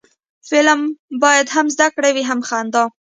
[0.49, 0.81] فلم
[1.23, 2.83] باید هم زده کړه وي، هم خندا